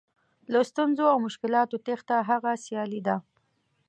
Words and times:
له 0.51 0.59
ستونزو 0.69 1.03
او 1.13 1.17
مشکلاتو 1.27 1.75
تېښته 1.85 2.15
هغه 2.29 2.51
سیالي 2.65 3.01
ده. 3.07 3.15